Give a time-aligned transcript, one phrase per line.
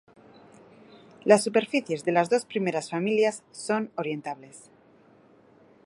[1.25, 4.71] La superficies de las dos primeras familias son orientables.